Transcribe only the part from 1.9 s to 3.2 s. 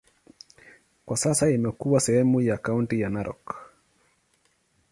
sehemu ya kaunti ya